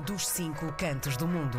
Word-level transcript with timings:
dos 0.00 0.26
cinco 0.26 0.72
cantos 0.78 1.16
do 1.16 1.26
mundo. 1.26 1.58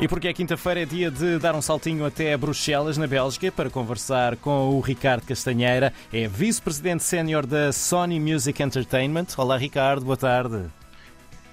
E 0.00 0.06
porque 0.06 0.28
é 0.28 0.32
quinta-feira 0.32 0.82
é 0.82 0.84
dia 0.84 1.10
de 1.10 1.38
dar 1.38 1.54
um 1.54 1.62
saltinho 1.62 2.04
até 2.04 2.36
Bruxelas, 2.36 2.96
na 2.96 3.06
Bélgica, 3.06 3.50
para 3.50 3.70
conversar 3.70 4.36
com 4.36 4.70
o 4.70 4.80
Ricardo 4.80 5.26
Castanheira, 5.26 5.92
é 6.12 6.28
vice-presidente 6.28 7.02
sénior 7.02 7.46
da 7.46 7.72
Sony 7.72 8.20
Music 8.20 8.62
Entertainment. 8.62 9.26
Olá, 9.36 9.56
Ricardo, 9.56 10.04
boa 10.04 10.16
tarde. 10.16 10.70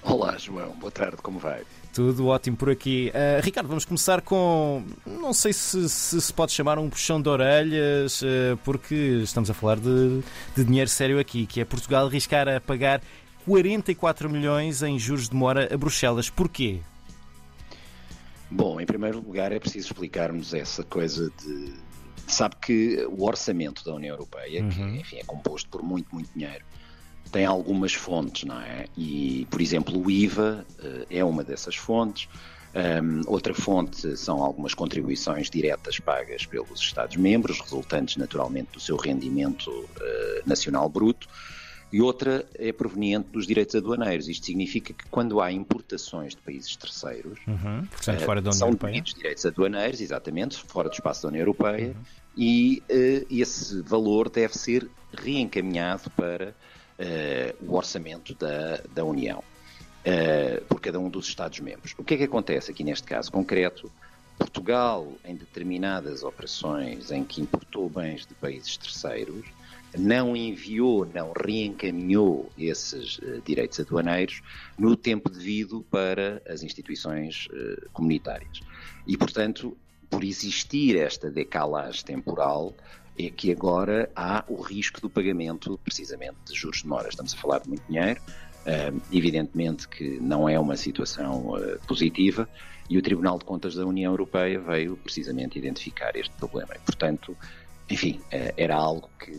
Olá, 0.02 0.36
João, 0.38 0.72
boa 0.76 0.90
tarde, 0.90 1.16
como 1.18 1.38
vai? 1.38 1.62
Tudo 1.92 2.28
ótimo 2.28 2.56
por 2.56 2.70
aqui. 2.70 3.12
Uh, 3.12 3.42
Ricardo, 3.42 3.66
vamos 3.66 3.84
começar 3.84 4.20
com. 4.20 4.84
Não 5.04 5.32
sei 5.32 5.52
se, 5.52 5.88
se, 5.88 6.20
se 6.20 6.32
pode 6.32 6.52
chamar 6.52 6.78
um 6.78 6.88
puxão 6.88 7.20
de 7.20 7.28
orelhas, 7.28 8.22
uh, 8.22 8.56
porque 8.64 8.94
estamos 9.24 9.50
a 9.50 9.54
falar 9.54 9.76
de, 9.76 10.22
de 10.56 10.64
dinheiro 10.64 10.88
sério 10.88 11.18
aqui, 11.18 11.46
que 11.46 11.60
é 11.60 11.64
Portugal 11.64 12.06
arriscar 12.06 12.48
a 12.48 12.60
pagar 12.60 13.02
44 13.46 14.28
milhões 14.28 14.82
em 14.82 14.98
juros 14.98 15.28
de 15.28 15.34
mora 15.34 15.72
a 15.72 15.76
Bruxelas. 15.76 16.28
Porquê? 16.28 16.80
Bom, 18.50 18.80
em 18.80 18.86
primeiro 18.86 19.20
lugar 19.20 19.52
é 19.52 19.58
preciso 19.58 19.88
explicarmos 19.88 20.52
essa 20.52 20.82
coisa 20.82 21.30
de. 21.42 21.72
Sabe 22.26 22.56
que 22.56 23.04
o 23.10 23.24
orçamento 23.24 23.84
da 23.84 23.94
União 23.94 24.14
Europeia, 24.14 24.62
uhum. 24.62 24.70
que 24.70 24.82
enfim, 25.00 25.16
é 25.16 25.24
composto 25.24 25.68
por 25.68 25.82
muito, 25.82 26.14
muito 26.14 26.30
dinheiro, 26.32 26.64
tem 27.30 27.44
algumas 27.44 27.92
fontes, 27.92 28.44
não 28.44 28.60
é? 28.60 28.86
E, 28.96 29.46
por 29.50 29.60
exemplo, 29.60 30.00
o 30.00 30.10
IVA 30.10 30.64
uh, 30.78 31.06
é 31.10 31.24
uma 31.24 31.42
dessas 31.42 31.76
fontes. 31.76 32.28
Um, 32.72 33.22
outra 33.26 33.52
fonte 33.52 34.16
são 34.16 34.42
algumas 34.44 34.74
contribuições 34.74 35.50
diretas 35.50 35.98
pagas 35.98 36.46
pelos 36.46 36.80
Estados-membros, 36.80 37.60
resultantes 37.60 38.16
naturalmente 38.16 38.70
do 38.72 38.80
seu 38.80 38.96
rendimento 38.96 39.70
uh, 39.70 40.48
nacional 40.48 40.88
bruto. 40.88 41.28
E 41.92 42.00
outra 42.00 42.46
é 42.54 42.72
proveniente 42.72 43.28
dos 43.30 43.46
direitos 43.46 43.74
aduaneiros. 43.74 44.28
Isto 44.28 44.46
significa 44.46 44.92
que 44.92 45.04
quando 45.10 45.40
há 45.40 45.50
importações 45.50 46.34
de 46.34 46.40
países 46.40 46.76
terceiros, 46.76 47.40
uhum, 47.48 47.84
portanto, 47.86 48.20
fora 48.20 48.40
da 48.40 48.50
União 48.50 48.58
são 48.58 48.68
Europeia. 48.68 49.00
direitos 49.00 49.44
aduaneiros, 49.44 50.00
exatamente, 50.00 50.62
fora 50.64 50.88
do 50.88 50.92
espaço 50.92 51.22
da 51.22 51.28
União 51.28 51.40
Europeia, 51.40 51.88
uhum. 51.88 51.94
e 52.36 52.82
uh, 52.88 53.26
esse 53.28 53.82
valor 53.82 54.28
deve 54.28 54.56
ser 54.56 54.88
reencaminhado 55.12 56.08
para 56.10 56.50
uh, 56.50 57.66
o 57.66 57.74
orçamento 57.74 58.34
da, 58.36 58.80
da 58.94 59.04
União, 59.04 59.40
uh, 59.40 60.64
por 60.66 60.80
cada 60.80 61.00
um 61.00 61.08
dos 61.08 61.26
Estados-membros. 61.26 61.94
O 61.98 62.04
que 62.04 62.14
é 62.14 62.16
que 62.18 62.24
acontece 62.24 62.70
aqui 62.70 62.84
neste 62.84 63.06
caso 63.06 63.32
concreto? 63.32 63.90
Portugal, 64.38 65.12
em 65.22 65.34
determinadas 65.34 66.22
operações 66.22 67.10
em 67.10 67.22
que 67.22 67.42
importou 67.42 67.90
bens 67.90 68.24
de 68.24 68.34
países 68.34 68.76
terceiros, 68.76 69.44
não 69.96 70.36
enviou, 70.36 71.06
não 71.06 71.32
reencaminhou 71.32 72.50
esses 72.58 73.18
uh, 73.18 73.40
direitos 73.44 73.80
aduaneiros 73.80 74.42
no 74.78 74.96
tempo 74.96 75.28
devido 75.28 75.84
para 75.90 76.42
as 76.48 76.62
instituições 76.62 77.48
uh, 77.52 77.88
comunitárias. 77.92 78.60
E, 79.06 79.16
portanto, 79.16 79.76
por 80.08 80.24
existir 80.24 80.96
esta 80.96 81.30
decalagem 81.30 82.04
temporal, 82.04 82.74
é 83.18 83.30
que 83.30 83.52
agora 83.52 84.10
há 84.14 84.44
o 84.48 84.60
risco 84.60 85.00
do 85.00 85.10
pagamento 85.10 85.78
precisamente 85.84 86.36
de 86.46 86.54
juros 86.54 86.82
de 86.82 86.88
mora. 86.88 87.08
Estamos 87.08 87.34
a 87.34 87.36
falar 87.36 87.60
de 87.60 87.68
muito 87.68 87.82
dinheiro, 87.86 88.20
uh, 88.20 89.00
evidentemente 89.12 89.88
que 89.88 90.18
não 90.20 90.48
é 90.48 90.58
uma 90.58 90.76
situação 90.76 91.54
uh, 91.54 91.78
positiva 91.86 92.48
e 92.88 92.98
o 92.98 93.02
Tribunal 93.02 93.38
de 93.38 93.44
Contas 93.44 93.74
da 93.74 93.86
União 93.86 94.12
Europeia 94.12 94.58
veio 94.58 94.96
precisamente 94.96 95.58
identificar 95.58 96.16
este 96.16 96.34
problema. 96.36 96.74
E, 96.74 96.78
portanto, 96.80 97.36
enfim, 97.90 98.20
uh, 98.26 98.52
era 98.56 98.74
algo 98.76 99.10
que 99.18 99.32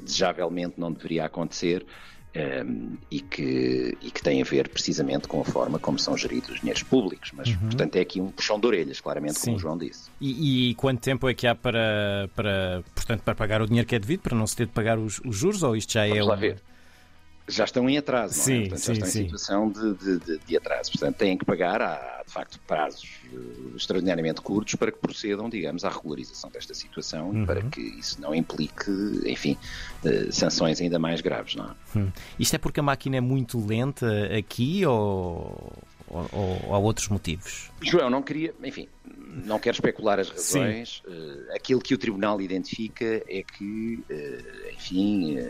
desejavelmente 0.00 0.74
não 0.78 0.92
deveria 0.92 1.24
acontecer 1.24 1.86
um, 2.36 2.96
e, 3.10 3.20
que, 3.20 3.96
e 4.02 4.10
que 4.10 4.22
tem 4.22 4.40
a 4.40 4.44
ver 4.44 4.68
precisamente 4.68 5.26
com 5.26 5.40
a 5.40 5.44
forma 5.44 5.78
como 5.78 5.98
são 5.98 6.16
geridos 6.16 6.50
os 6.50 6.60
dinheiros 6.60 6.82
públicos. 6.82 7.32
Mas, 7.34 7.48
uhum. 7.48 7.58
portanto, 7.58 7.96
é 7.96 8.00
aqui 8.00 8.20
um 8.20 8.30
puxão 8.30 8.60
de 8.60 8.66
orelhas, 8.66 9.00
claramente, 9.00 9.38
Sim. 9.38 9.46
como 9.46 9.56
o 9.56 9.60
João 9.60 9.78
disse. 9.78 10.10
E, 10.20 10.70
e, 10.70 10.74
quanto 10.74 11.00
tempo 11.00 11.28
é 11.28 11.34
que 11.34 11.46
há 11.46 11.54
para, 11.54 12.28
para, 12.34 12.82
portanto, 12.94 13.22
para 13.22 13.34
pagar 13.34 13.62
o 13.62 13.66
dinheiro 13.66 13.88
que 13.88 13.94
é 13.94 13.98
devido, 13.98 14.20
para 14.20 14.36
não 14.36 14.46
se 14.46 14.56
ter 14.56 14.66
de 14.66 14.72
pagar 14.72 14.98
os, 14.98 15.20
os 15.24 15.36
juros, 15.36 15.62
ou 15.62 15.76
isto 15.76 15.92
já 15.92 16.02
Vamos 16.06 16.18
é... 16.18 16.22
Lá 16.22 16.34
um... 16.34 16.38
ver 16.38 16.62
já 17.48 17.64
estão 17.64 17.88
em 17.88 17.96
atraso, 17.96 18.36
não 18.36 18.42
é? 18.42 18.44
sim, 18.44 18.60
Portanto, 18.60 18.78
sim, 18.78 18.86
já 18.86 18.92
estão 18.92 19.08
sim. 19.08 19.20
em 19.20 19.24
situação 19.24 19.70
de, 19.70 19.94
de, 19.94 20.18
de, 20.18 20.38
de, 20.46 20.56
atraso. 20.56 20.90
Portanto, 20.92 21.16
têm 21.16 21.36
que 21.36 21.44
pagar, 21.44 21.80
há 21.80 22.22
de 22.26 22.32
facto 22.32 22.60
prazos 22.66 23.08
uh, 23.32 23.76
extraordinariamente 23.76 24.40
curtos 24.40 24.74
para 24.74 24.92
que 24.92 24.98
procedam, 24.98 25.48
digamos, 25.48 25.84
à 25.84 25.88
regularização 25.88 26.50
desta 26.50 26.74
situação 26.74 27.30
uhum. 27.30 27.42
e 27.42 27.46
para 27.46 27.62
que 27.62 27.80
isso 27.80 28.20
não 28.20 28.34
implique, 28.34 28.90
enfim, 29.24 29.56
uh, 30.04 30.32
sanções 30.32 30.80
ainda 30.80 30.98
mais 30.98 31.20
graves, 31.20 31.56
não 31.56 31.64
é? 31.64 31.98
Hum. 31.98 32.12
Isto 32.38 32.54
é 32.54 32.58
porque 32.58 32.80
a 32.80 32.82
máquina 32.82 33.16
é 33.16 33.20
muito 33.20 33.64
lenta 33.64 34.06
aqui 34.36 34.84
ou, 34.84 35.72
ou, 36.06 36.28
ou 36.32 36.74
há 36.74 36.78
outros 36.78 37.08
motivos? 37.08 37.70
João, 37.80 38.10
não 38.10 38.22
queria, 38.22 38.54
enfim, 38.62 38.88
não 39.44 39.58
quero 39.58 39.74
especular 39.74 40.18
as 40.18 40.28
razões. 40.28 41.02
Uh, 41.06 41.54
aquilo 41.54 41.80
que 41.80 41.94
o 41.94 41.98
Tribunal 41.98 42.40
identifica 42.40 43.22
é 43.28 43.42
que, 43.42 44.02
uh, 44.10 44.74
enfim, 44.74 45.38
uh, 45.38 45.48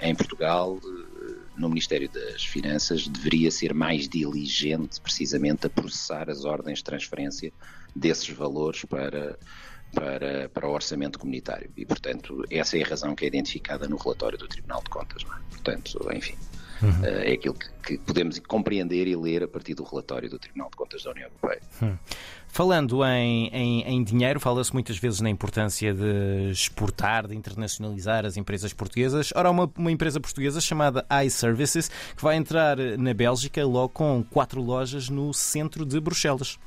em 0.00 0.14
Portugal, 0.14 0.78
no 1.62 1.68
Ministério 1.68 2.08
das 2.08 2.44
Finanças, 2.44 3.06
deveria 3.06 3.50
ser 3.50 3.72
mais 3.72 4.08
diligente, 4.08 5.00
precisamente, 5.00 5.66
a 5.66 5.70
processar 5.70 6.28
as 6.28 6.44
ordens 6.44 6.78
de 6.78 6.84
transferência 6.84 7.52
desses 7.94 8.28
valores 8.30 8.84
para, 8.84 9.38
para, 9.94 10.48
para 10.48 10.68
o 10.68 10.72
orçamento 10.72 11.20
comunitário. 11.20 11.70
E, 11.76 11.86
portanto, 11.86 12.44
essa 12.50 12.76
é 12.76 12.82
a 12.82 12.88
razão 12.88 13.14
que 13.14 13.24
é 13.24 13.28
identificada 13.28 13.88
no 13.88 13.96
relatório 13.96 14.36
do 14.36 14.48
Tribunal 14.48 14.82
de 14.82 14.90
Contas. 14.90 15.22
É? 15.22 15.26
Portanto, 15.50 16.08
enfim. 16.12 16.34
Uhum. 16.82 17.04
é 17.04 17.32
aquilo 17.32 17.54
que, 17.54 17.68
que, 17.84 17.98
podemos 17.98 18.38
compreender 18.40 19.06
e 19.06 19.14
ler 19.14 19.44
a 19.44 19.48
partir 19.48 19.74
do 19.74 19.84
relatório 19.84 20.28
do 20.28 20.38
Tribunal 20.38 20.68
de 20.68 20.76
Contas 20.76 21.02
da 21.04 21.10
União 21.10 21.28
Europeia. 21.28 21.60
Uhum. 21.80 21.96
Falando 22.48 23.02
em, 23.04 23.48
em, 23.48 23.82
em 23.82 24.04
dinheiro, 24.04 24.38
fala-se 24.38 24.72
muitas 24.74 24.98
vezes 24.98 25.20
na 25.20 25.30
importância 25.30 25.94
de 25.94 26.50
exportar, 26.50 27.26
de 27.26 27.34
internacionalizar 27.34 28.26
as 28.26 28.36
empresas 28.36 28.72
portuguesas. 28.74 29.32
Ora, 29.34 29.48
há 29.48 29.50
uma, 29.50 29.72
uma 29.74 29.90
empresa 29.90 30.20
portuguesa 30.20 30.60
chamada 30.60 31.06
iServices 31.24 31.88
que 32.14 32.22
vai 32.22 32.36
entrar 32.36 32.76
na 32.98 33.14
Bélgica 33.14 33.64
logo 33.64 33.88
com 33.90 34.22
quatro 34.28 34.60
lojas 34.60 35.08
no 35.08 35.32
centro 35.32 35.86
de 35.86 35.98
Bruxelas. 35.98 36.58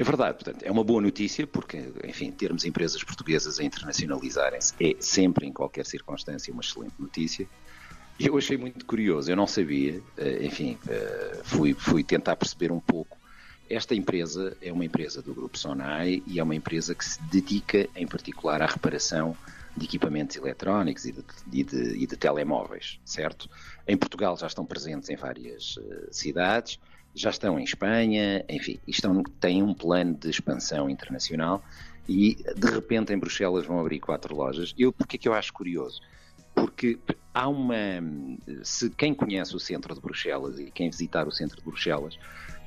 É 0.00 0.02
verdade, 0.02 0.42
portanto, 0.42 0.62
é 0.62 0.70
uma 0.70 0.82
boa 0.82 1.02
notícia 1.02 1.46
porque, 1.46 1.92
enfim, 2.04 2.30
termos 2.30 2.64
empresas 2.64 3.04
portuguesas 3.04 3.60
a 3.60 3.64
internacionalizarem-se 3.64 4.72
é 4.80 4.96
sempre, 4.98 5.46
em 5.46 5.52
qualquer 5.52 5.84
circunstância, 5.84 6.50
uma 6.50 6.62
excelente 6.62 6.94
notícia. 6.98 7.46
Eu 8.22 8.36
achei 8.36 8.56
muito 8.56 8.84
curioso, 8.84 9.30
eu 9.30 9.36
não 9.36 9.46
sabia, 9.46 10.02
eh, 10.18 10.44
enfim, 10.44 10.78
eh, 10.86 11.40
fui, 11.42 11.72
fui 11.72 12.04
tentar 12.04 12.36
perceber 12.36 12.70
um 12.70 12.78
pouco 12.78 13.18
esta 13.70 13.94
empresa 13.94 14.56
é 14.60 14.72
uma 14.72 14.84
empresa 14.84 15.22
do 15.22 15.32
Grupo 15.32 15.56
Sonai 15.56 16.24
e 16.26 16.40
é 16.40 16.42
uma 16.42 16.56
empresa 16.56 16.92
que 16.92 17.04
se 17.04 17.22
dedica, 17.22 17.88
em 17.94 18.04
particular, 18.04 18.60
à 18.60 18.66
reparação 18.66 19.36
de 19.76 19.86
equipamentos 19.86 20.34
eletrónicos 20.34 21.04
e 21.04 21.12
de, 21.12 21.24
e 21.52 21.62
de, 21.62 22.02
e 22.02 22.04
de 22.04 22.16
telemóveis, 22.16 22.98
certo? 23.04 23.48
Em 23.86 23.96
Portugal 23.96 24.36
já 24.36 24.48
estão 24.48 24.66
presentes 24.66 25.08
em 25.08 25.14
várias 25.14 25.76
uh, 25.76 26.08
cidades, 26.10 26.80
já 27.14 27.30
estão 27.30 27.60
em 27.60 27.62
Espanha, 27.62 28.44
enfim, 28.48 28.80
estão, 28.88 29.22
têm 29.22 29.62
um 29.62 29.72
plano 29.72 30.14
de 30.14 30.28
expansão 30.28 30.90
internacional 30.90 31.62
e, 32.08 32.42
de 32.56 32.68
repente, 32.68 33.12
em 33.12 33.18
Bruxelas 33.18 33.66
vão 33.66 33.78
abrir 33.78 34.00
quatro 34.00 34.34
lojas. 34.34 34.74
Eu, 34.76 34.92
porque 34.92 35.14
é 35.14 35.18
que 35.18 35.28
eu 35.28 35.32
acho 35.32 35.52
curioso? 35.52 36.00
Porque 36.60 36.98
há 37.32 37.48
uma. 37.48 37.74
Se 38.62 38.90
quem 38.90 39.14
conhece 39.14 39.54
o 39.54 39.60
centro 39.60 39.94
de 39.94 40.00
Bruxelas 40.00 40.58
e 40.58 40.70
quem 40.70 40.90
visitar 40.90 41.26
o 41.26 41.32
centro 41.32 41.56
de 41.56 41.64
Bruxelas 41.64 42.18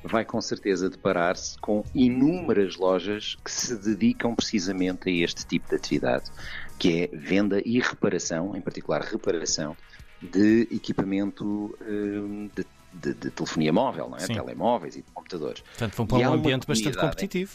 vai 0.04 0.24
com 0.24 0.40
certeza 0.40 0.90
deparar-se 0.90 1.58
com 1.58 1.82
inúmeras 1.94 2.76
lojas 2.76 3.36
que 3.42 3.50
se 3.50 3.74
dedicam 3.76 4.34
precisamente 4.34 5.08
a 5.08 5.12
este 5.12 5.46
tipo 5.46 5.68
de 5.68 5.76
atividade, 5.76 6.30
que 6.78 7.02
é 7.02 7.16
venda 7.16 7.62
e 7.64 7.80
reparação, 7.80 8.54
em 8.54 8.60
particular 8.60 9.00
reparação 9.00 9.74
de 10.20 10.68
equipamento 10.70 11.74
hum, 11.80 12.50
de, 12.54 12.66
de, 12.92 13.14
de 13.14 13.30
telefonia 13.30 13.72
móvel, 13.72 14.08
não 14.10 14.18
é? 14.18 14.26
telemóveis 14.26 14.94
e 14.96 15.02
de 15.02 15.10
computadores. 15.12 15.62
Portanto, 15.62 15.96
vão 15.96 16.06
para 16.06 16.30
um 16.30 16.34
ambiente 16.34 16.66
bastante 16.66 16.98
competitivo. 16.98 17.52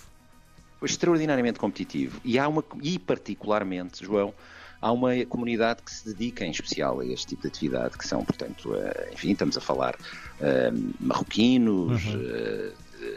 Extraordinariamente 0.81 1.59
competitivo. 1.59 2.19
E 2.23 2.39
há 2.39 2.47
uma, 2.47 2.63
e 2.81 2.97
particularmente, 2.97 4.03
João, 4.03 4.33
há 4.81 4.91
uma 4.91 5.25
comunidade 5.25 5.81
que 5.83 5.91
se 5.91 6.05
dedica 6.13 6.45
em 6.45 6.51
especial 6.51 6.99
a 6.99 7.05
este 7.05 7.27
tipo 7.27 7.43
de 7.43 7.47
atividade, 7.49 7.97
que 7.97 8.07
são, 8.07 8.23
portanto, 8.23 8.71
uh, 8.71 9.13
enfim, 9.13 9.31
estamos 9.31 9.57
a 9.57 9.61
falar 9.61 9.95
uh, 9.95 10.93
marroquinos, 10.99 12.05
uhum. 12.05 12.15
uh, 12.15 12.73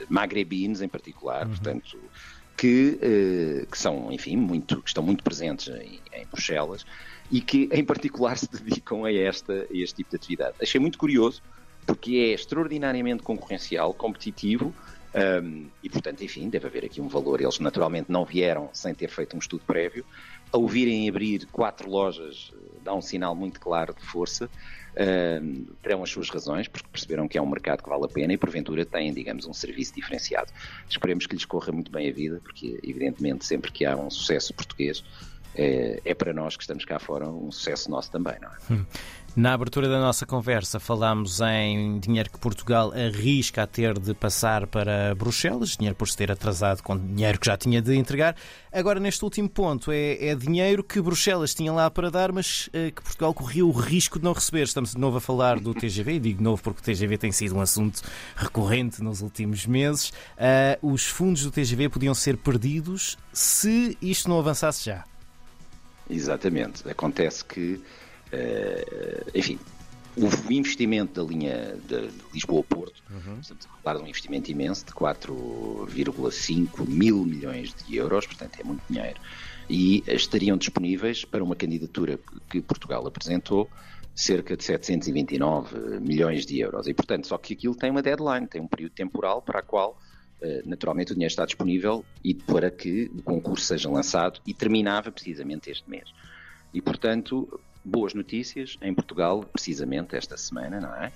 magrebinos 0.09 0.83
em 0.83 0.89
particular, 0.89 1.45
uhum. 1.45 1.51
portanto, 1.51 1.99
que, 2.57 3.67
que 3.71 3.79
são, 3.79 4.13
enfim, 4.13 4.37
muito, 4.37 4.81
que 4.83 4.89
estão 4.89 5.03
muito 5.03 5.25
presentes 5.25 5.69
em, 5.69 5.99
em 6.13 6.27
Bruxelas 6.27 6.85
e 7.31 7.41
que, 7.41 7.69
em 7.73 7.85
particular, 7.85 8.37
se 8.39 8.49
dedicam 8.51 9.05
a, 9.05 9.13
esta, 9.13 9.53
a 9.53 9.67
este 9.77 9.97
tipo 9.97 10.11
de 10.11 10.17
atividade. 10.17 10.55
Achei 10.61 10.81
muito 10.81 10.99
curioso, 10.99 11.43
porque 11.87 12.17
é 12.17 12.35
extraordinariamente 12.35 13.23
concorrencial, 13.23 13.93
competitivo, 13.93 14.73
um, 15.15 15.69
e, 15.83 15.91
portanto, 15.91 16.23
enfim, 16.25 16.49
deve 16.49 16.67
haver 16.67 16.85
aqui 16.85 17.01
um 17.01 17.09
valor. 17.09 17.41
Eles 17.41 17.59
naturalmente 17.59 18.11
não 18.11 18.25
vieram 18.25 18.71
sem 18.73 18.95
ter 18.95 19.09
feito 19.09 19.37
um 19.37 19.39
estudo 19.39 19.63
prévio. 19.67 20.05
Ao 20.51 20.67
virem 20.67 21.09
abrir 21.09 21.47
quatro 21.47 21.89
lojas 21.89 22.53
dá 22.83 22.95
um 22.95 23.01
sinal 23.01 23.35
muito 23.35 23.61
claro 23.61 23.95
de 23.95 24.05
força. 24.05 24.51
Uh, 24.93 25.65
terão 25.83 26.03
as 26.03 26.11
suas 26.11 26.29
razões, 26.29 26.69
porque 26.69 26.87
perceberam 26.91 27.27
que 27.27 27.39
é 27.39 27.43
um 27.43 27.49
mercado 27.49 27.83
que 27.83 27.89
vale 27.89 28.05
a 28.05 28.09
pena 28.09 28.33
e, 28.33 28.37
porventura, 28.37 28.85
têm, 28.85 29.13
digamos, 29.13 29.47
um 29.47 29.53
serviço 29.55 29.95
diferenciado. 29.95 30.53
Esperemos 30.89 31.27
que 31.27 31.35
lhes 31.35 31.47
corra 31.47 31.73
muito 31.73 31.91
bem 31.91 32.11
a 32.11 32.13
vida, 32.13 32.41
porque, 32.43 32.79
evidentemente, 32.83 33.47
sempre 33.47 33.73
que 33.73 33.87
há 33.87 33.97
um 33.97 34.11
sucesso 34.11 34.53
português, 34.53 35.03
é, 35.55 36.01
é, 36.05 36.15
para 36.15 36.33
nós 36.33 36.57
que 36.57 36.63
estamos 36.63 36.85
cá 36.85 36.99
fora 36.99 37.29
um 37.29 37.51
sucesso 37.51 37.91
nosso 37.91 38.11
também, 38.11 38.35
não 38.41 38.49
é? 38.49 38.53
Hum. 38.73 38.85
Na 39.35 39.55
abertura 39.55 39.89
da 39.89 39.99
nossa 39.99 40.27
conversa 40.27 40.79
falámos 40.79 41.41
em 41.41 41.99
dinheiro 41.99 42.31
que 42.31 42.39
Portugal 42.39 42.93
arrisca 42.93 43.63
a 43.63 43.67
ter 43.67 43.99
de 43.99 44.13
passar 44.13 44.67
para 44.67 45.15
Bruxelas, 45.15 45.71
dinheiro 45.71 45.97
por 45.97 46.07
se 46.07 46.15
ter 46.15 46.31
atrasado 46.31 46.83
com 46.83 46.99
dinheiro 46.99 47.41
que 47.41 47.47
já 47.47 47.57
tinha 47.57 47.81
de 47.81 47.97
entregar. 47.97 48.37
Agora, 48.71 49.01
neste 49.01 49.25
último 49.25 49.49
ponto, 49.49 49.91
é, 49.91 50.27
é 50.27 50.35
dinheiro 50.35 50.85
que 50.85 51.01
Bruxelas 51.01 51.55
tinha 51.55 51.73
lá 51.73 51.91
para 51.91 52.11
dar, 52.11 52.31
mas 52.31 52.69
eh, 52.75 52.91
que 52.91 53.03
Portugal 53.03 53.33
corria 53.33 53.65
o 53.65 53.71
risco 53.71 54.19
de 54.19 54.25
não 54.25 54.35
receber. 54.35 54.65
Estamos 54.65 54.93
de 54.93 54.99
novo 54.99 55.17
a 55.17 55.21
falar 55.21 55.59
do 55.59 55.73
TGV, 55.73 56.13
e 56.13 56.21
digo 56.21 56.43
novo 56.43 56.63
porque 56.63 56.81
o 56.81 56.83
TGV 56.83 57.17
tem 57.17 57.33
sido 57.33 57.57
um 57.57 57.61
assunto 57.63 58.03
recorrente 58.37 59.03
nos 59.03 59.23
últimos 59.23 59.65
meses. 59.65 60.11
Uh, 60.11 60.93
os 60.93 61.07
fundos 61.07 61.43
do 61.43 61.51
TGV 61.51 61.89
podiam 61.89 62.15
ser 62.15 62.37
perdidos 62.37 63.17
se 63.33 63.97
isto 64.03 64.29
não 64.29 64.39
avançasse 64.39 64.85
já. 64.85 65.05
Exatamente. 66.13 66.89
Acontece 66.89 67.45
que, 67.45 67.81
uh, 68.33 69.31
enfim, 69.35 69.59
o 70.17 70.53
investimento 70.53 71.25
da 71.25 71.29
linha 71.29 71.77
de 71.89 72.11
Lisboa-Porto, 72.35 73.03
uhum. 73.11 73.41
estamos 73.41 73.67
a 73.67 73.83
falar 73.83 73.99
de 73.99 74.05
um 74.05 74.07
investimento 74.07 74.51
imenso 74.51 74.85
de 74.85 74.93
4,5 74.93 76.87
mil 76.87 77.25
milhões 77.25 77.75
de 77.75 77.97
euros, 77.97 78.27
portanto 78.27 78.61
é 78.61 78.65
muito 78.65 78.83
dinheiro, 78.91 79.19
e 79.71 80.05
estariam 80.07 80.57
disponíveis 80.59 81.25
para 81.25 81.43
uma 81.43 81.57
candidatura 81.57 82.19
que 82.51 82.61
Portugal 82.61 83.07
apresentou 83.07 83.71
cerca 84.15 84.55
de 84.55 84.65
729 84.65 86.01
milhões 86.01 86.45
de 86.45 86.61
euros. 86.61 86.87
E, 86.87 86.93
portanto, 86.93 87.27
só 87.27 87.39
que 87.39 87.55
aquilo 87.55 87.75
tem 87.75 87.91
uma 87.91 88.03
deadline, 88.03 88.47
tem 88.47 88.61
um 88.61 88.69
período 88.69 88.93
temporal 88.93 89.41
para 89.41 89.61
a 89.61 89.63
qual 89.63 89.99
eh, 89.99 90.12
naturalmente 90.65 91.13
o 91.13 91.15
dinheiro 91.15 91.31
está 91.31 91.45
disponível 91.45 92.05
e 92.25 92.35
para 92.35 92.71
que 92.71 93.11
o 93.17 93.23
concurso 93.23 93.65
seja 93.67 93.89
lançado 93.89 94.41
e 94.47 94.53
terminava 94.53 95.11
precisamente 95.11 95.71
este 95.71 95.89
mês. 95.89 96.13
E, 96.73 96.81
portanto, 96.81 97.61
boas 97.85 98.15
notícias 98.15 98.77
em 98.81 98.95
Portugal, 98.95 99.45
precisamente 99.53 100.17
esta 100.17 100.37
semana, 100.37 100.81
não 100.81 100.95
é? 100.95 101.13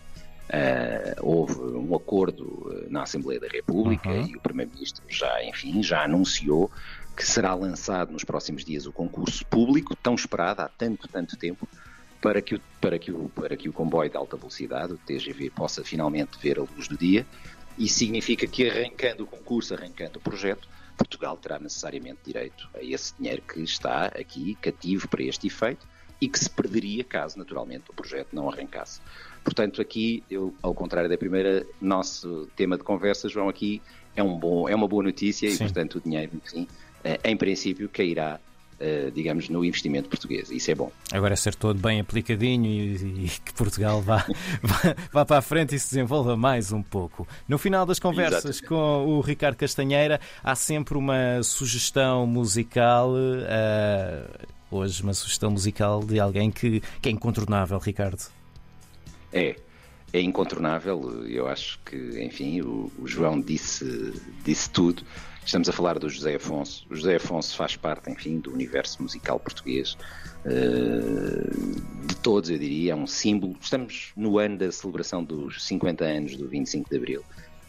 Uh, 0.46 1.26
houve 1.26 1.60
um 1.60 1.92
acordo 1.96 2.70
eh, 2.72 2.86
na 2.88 3.02
Assembleia 3.02 3.40
da 3.40 3.48
República 3.48 4.08
uhum. 4.08 4.26
e 4.28 4.36
o 4.36 4.40
Primeiro-Ministro 4.40 5.02
já, 5.08 5.42
enfim, 5.42 5.82
já 5.82 6.04
anunciou 6.04 6.70
que 7.16 7.26
será 7.26 7.52
lançado 7.52 8.12
nos 8.12 8.22
próximos 8.22 8.64
dias 8.64 8.86
o 8.86 8.92
concurso 8.92 9.44
público, 9.46 9.96
tão 9.96 10.14
esperado 10.14 10.62
há 10.62 10.68
tanto, 10.68 11.08
tanto 11.08 11.36
tempo, 11.36 11.68
para 12.20 12.40
que, 12.40 12.54
o, 12.54 12.60
para, 12.80 12.96
que 12.96 13.10
o, 13.10 13.28
para 13.30 13.56
que 13.56 13.68
o 13.68 13.72
comboio 13.72 14.08
de 14.08 14.16
alta 14.16 14.36
velocidade, 14.36 14.92
o 14.92 14.98
TGV, 14.98 15.50
possa 15.50 15.82
finalmente 15.82 16.38
ver 16.40 16.60
a 16.60 16.62
luz 16.62 16.86
do 16.86 16.96
dia 16.96 17.26
isso 17.78 17.98
significa 17.98 18.46
que 18.46 18.68
arrancando 18.68 19.24
o 19.24 19.26
concurso, 19.26 19.74
arrancando 19.74 20.18
o 20.18 20.22
projeto, 20.22 20.68
Portugal 20.96 21.36
terá 21.36 21.58
necessariamente 21.58 22.20
direito 22.24 22.68
a 22.74 22.82
esse 22.82 23.14
dinheiro 23.18 23.42
que 23.42 23.60
está 23.60 24.06
aqui 24.06 24.56
cativo 24.60 25.08
para 25.08 25.22
este 25.22 25.46
efeito 25.46 25.86
e 26.20 26.28
que 26.28 26.38
se 26.38 26.48
perderia 26.48 27.04
caso 27.04 27.38
naturalmente 27.38 27.90
o 27.90 27.92
projeto 27.94 28.28
não 28.32 28.48
arrancasse. 28.48 29.00
Portanto, 29.44 29.80
aqui, 29.82 30.24
eu, 30.30 30.54
ao 30.62 30.74
contrário 30.74 31.08
da 31.08 31.18
primeira, 31.18 31.66
nosso 31.80 32.48
tema 32.56 32.76
de 32.76 32.82
conversa, 32.82 33.28
João, 33.28 33.48
aqui 33.48 33.82
é, 34.16 34.22
um 34.22 34.38
bom, 34.38 34.68
é 34.68 34.74
uma 34.74 34.88
boa 34.88 35.02
notícia 35.02 35.48
Sim. 35.48 35.54
e, 35.54 35.58
portanto, 35.58 35.96
o 35.96 36.00
dinheiro, 36.00 36.32
enfim, 36.34 36.66
eh, 37.04 37.20
em 37.22 37.36
princípio, 37.36 37.88
cairá 37.88 38.40
digamos, 39.14 39.48
no 39.48 39.64
investimento 39.64 40.08
português. 40.08 40.50
Isso 40.50 40.70
é 40.70 40.74
bom. 40.74 40.92
Agora 41.12 41.32
é 41.32 41.36
ser 41.36 41.54
todo 41.54 41.80
bem 41.80 42.00
aplicadinho 42.00 42.66
e, 42.66 43.24
e 43.24 43.28
que 43.28 43.52
Portugal 43.54 44.02
vá, 44.02 44.26
vá, 44.62 44.96
vá, 45.12 45.24
para 45.24 45.38
a 45.38 45.42
frente 45.42 45.74
e 45.74 45.78
se 45.78 45.90
desenvolva 45.90 46.36
mais 46.36 46.72
um 46.72 46.82
pouco. 46.82 47.26
No 47.48 47.58
final 47.58 47.86
das 47.86 47.98
conversas 47.98 48.56
Exatamente. 48.56 48.68
com 48.68 49.06
o 49.06 49.20
Ricardo 49.20 49.56
Castanheira, 49.56 50.20
há 50.42 50.54
sempre 50.54 50.98
uma 50.98 51.42
sugestão 51.42 52.26
musical. 52.26 53.12
Uh, 53.12 54.46
hoje, 54.70 55.02
uma 55.02 55.14
sugestão 55.14 55.50
musical 55.50 56.00
de 56.04 56.20
alguém 56.20 56.50
que, 56.50 56.82
que 57.00 57.08
é 57.08 57.12
incontornável, 57.12 57.78
Ricardo. 57.78 58.22
É, 59.32 59.56
é 60.12 60.20
incontornável. 60.20 61.26
Eu 61.26 61.48
acho 61.48 61.78
que, 61.84 61.96
enfim, 62.24 62.60
o, 62.60 62.90
o 62.98 63.06
João 63.06 63.40
disse, 63.40 64.12
disse 64.44 64.70
tudo. 64.70 65.02
Estamos 65.46 65.68
a 65.68 65.72
falar 65.72 65.96
do 65.96 66.08
José 66.08 66.34
Afonso. 66.34 66.84
O 66.90 66.96
José 66.96 67.14
Afonso 67.14 67.56
faz 67.56 67.76
parte, 67.76 68.10
enfim, 68.10 68.40
do 68.40 68.52
universo 68.52 69.00
musical 69.00 69.38
português. 69.38 69.96
Uh, 70.44 72.04
de 72.04 72.16
todos, 72.16 72.50
eu 72.50 72.58
diria, 72.58 72.92
é 72.92 72.96
um 72.96 73.06
símbolo. 73.06 73.56
Estamos 73.60 74.12
no 74.16 74.40
ano 74.40 74.58
da 74.58 74.72
celebração 74.72 75.22
dos 75.22 75.64
50 75.64 76.04
anos 76.04 76.36
do 76.36 76.48
25 76.48 76.90
de 76.90 76.96
Abril. 76.96 77.24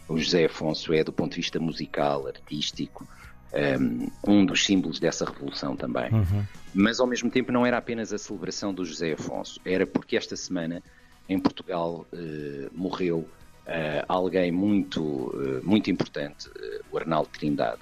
O 0.10 0.18
José 0.18 0.46
Afonso 0.46 0.92
é, 0.92 1.04
do 1.04 1.14
ponto 1.14 1.34
de 1.34 1.38
vista 1.38 1.60
musical, 1.60 2.26
artístico, 2.26 3.08
um, 3.54 3.58
ehm, 3.58 4.08
um 4.28 4.44
dos 4.44 4.66
símbolos 4.66 5.00
dessa 5.00 5.24
revolução 5.24 5.76
também. 5.76 6.12
Uhum. 6.12 6.44
Mas, 6.74 7.00
ao 7.00 7.06
mesmo 7.06 7.30
tempo, 7.30 7.52
não 7.52 7.64
era 7.64 7.78
apenas 7.78 8.12
a 8.12 8.18
celebração 8.18 8.74
do 8.74 8.84
José 8.84 9.14
Afonso, 9.14 9.62
era 9.64 9.86
porque 9.86 10.18
esta 10.18 10.36
semana, 10.36 10.82
em 11.30 11.38
Portugal, 11.38 12.08
uh, 12.12 12.70
morreu 12.74 13.30
uh, 13.68 14.06
alguém 14.08 14.52
muito, 14.52 15.02
uh, 15.02 15.62
muito 15.64 15.92
importante, 15.92 16.48
uh, 16.48 16.84
o 16.92 16.98
Arnaldo 16.98 17.30
Trindade, 17.30 17.82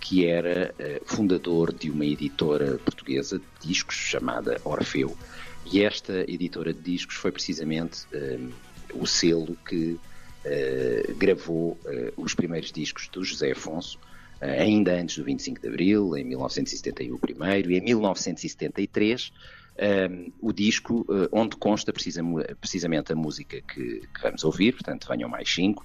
que 0.00 0.26
era 0.26 0.74
fundador 1.04 1.74
de 1.74 1.90
uma 1.90 2.06
editora 2.06 2.78
portuguesa 2.78 3.38
de 3.38 3.68
discos 3.68 3.96
chamada 3.96 4.58
Orfeu. 4.64 5.14
E 5.70 5.84
esta 5.84 6.24
editora 6.26 6.72
de 6.72 6.80
discos 6.80 7.16
foi 7.16 7.30
precisamente 7.30 8.06
o 8.94 9.06
selo 9.06 9.54
que 9.68 10.00
gravou 11.18 11.78
os 12.16 12.34
primeiros 12.34 12.72
discos 12.72 13.08
do 13.08 13.22
José 13.22 13.52
Afonso, 13.52 13.98
ainda 14.40 14.98
antes 14.98 15.18
do 15.18 15.24
25 15.24 15.60
de 15.60 15.68
Abril, 15.68 16.16
em 16.16 16.24
1971 16.24 17.14
o 17.14 17.18
primeiro, 17.18 17.70
e 17.70 17.76
em 17.76 17.82
1973 17.82 19.30
um, 19.80 20.32
o 20.40 20.52
disco 20.52 21.06
uh, 21.08 21.28
onde 21.32 21.56
consta 21.56 21.92
precisa, 21.92 22.22
precisamente 22.60 23.12
a 23.12 23.16
música 23.16 23.62
que, 23.62 24.00
que, 24.00 24.22
vamos 24.22 24.44
ouvir, 24.44 24.72
portanto 24.72 25.08
venham 25.08 25.28
mais 25.28 25.48
cinco, 25.48 25.84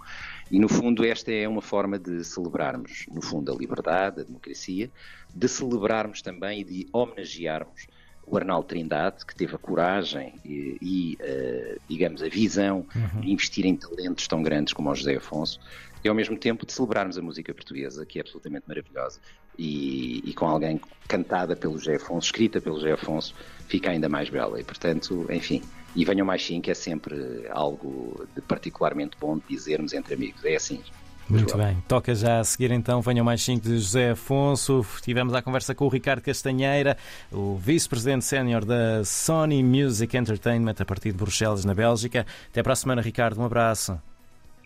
e 0.52 0.60
no 0.60 0.68
fundo 0.68 1.06
esta 1.06 1.32
é 1.32 1.48
uma 1.48 1.62
forma 1.62 1.98
de 1.98 2.24
celebrarmos, 2.24 3.06
no 3.12 3.22
fundo, 3.22 3.52
a 3.52 3.56
liberdade, 3.56 4.22
a 4.22 4.24
democracia, 4.24 4.92
de 5.34 5.48
celebrarmos 5.48 6.22
também 6.22 6.62
e 6.62 6.64
de 6.64 6.88
homenagearmos 6.92 7.88
o 8.28 8.38
Arnaldo 8.38 8.68
Trindade, 8.68 9.26
que 9.26 9.36
teve 9.36 9.56
a 9.56 9.58
coragem 9.58 10.34
e, 10.44 10.78
e 10.82 11.18
uh, 11.22 11.82
digamos, 11.88 12.24
a 12.24 12.28
visão 12.28 12.86
uhum. 12.96 13.22
de 13.22 13.32
investir 13.32 13.66
em 13.66 13.76
talentos 13.76 14.28
tão 14.28 14.42
grandes 14.42 14.74
como 14.74 14.90
o 14.90 14.96
José 14.96 15.16
Afonso, 15.16 15.60
e 16.04 16.08
ao 16.08 16.16
mesmo 16.16 16.38
tempo 16.38 16.66
de 16.66 16.74
celebrarmos 16.74 17.18
a 17.18 17.22
música 17.22 17.54
portuguesa, 17.54 18.06
que 18.06 18.20
é 18.20 18.22
absolutamente 18.22 18.66
maravilhosa, 18.68 19.20
e, 19.58 20.22
e 20.26 20.34
com 20.34 20.48
alguém 20.48 20.80
cantada 21.08 21.56
pelo 21.56 21.78
José 21.78 21.96
Afonso, 21.96 22.28
escrita 22.28 22.62
pelo 22.62 22.76
José 22.76 22.92
Afonso, 22.92 23.34
fica 23.68 23.90
ainda 23.90 24.10
mais 24.10 24.30
bela. 24.30 24.60
E, 24.60 24.64
portanto, 24.64 25.26
enfim, 25.32 25.62
e 25.96 26.04
venham 26.04 26.26
mais 26.26 26.46
sim, 26.46 26.62
que 26.62 26.70
é 26.70 26.74
sempre 26.74 27.48
algo 27.50 28.28
de 28.36 28.42
particularmente 28.42 29.18
bom 29.20 29.38
de 29.38 29.44
dizermos 29.48 29.94
entre 29.94 30.14
amigos. 30.14 30.44
É 30.44 30.56
assim. 30.56 30.82
Muito 31.28 31.58
bem, 31.58 31.84
toca 31.88 32.14
já 32.14 32.40
a 32.40 32.44
seguir 32.44 32.72
então. 32.72 33.02
Venham 33.02 33.26
mais 33.26 33.42
5 33.42 33.64
de 33.64 33.78
José 33.80 34.12
Afonso. 34.12 34.86
Tivemos 35.02 35.34
a 35.34 35.42
conversa 35.42 35.74
com 35.74 35.86
o 35.86 35.90
Ricardo 35.90 36.22
Castanheira, 36.22 36.98
o 37.32 37.56
vice-presidente 37.56 38.26
sénior 38.26 38.64
da 38.64 39.04
Sony 39.04 39.64
Music 39.64 40.16
Entertainment, 40.16 40.76
a 40.80 40.86
partir 40.86 41.12
de 41.12 41.18
Bruxelas, 41.18 41.66
na 41.66 41.74
Bélgica. 41.74 42.26
Até 42.52 42.62
para 42.62 42.74
a 42.74 42.76
semana, 42.76 43.02
Ricardo. 43.02 43.42
Um 43.42 43.46
abraço. 43.46 44.00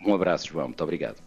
Um 0.04 0.14
abraço, 0.14 0.48
João. 0.48 0.68
Muito 0.68 0.82
obrigado. 0.84 1.22